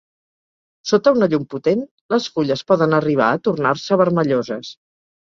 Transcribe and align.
Sota 0.91 1.11
una 1.17 1.25
llum 1.33 1.43
potent 1.49 1.83
les 2.13 2.29
fulles 2.37 2.63
poden 2.71 2.95
arribar 2.99 3.27
a 3.33 3.41
tornar-se 3.49 3.99
vermelloses. 4.03 4.73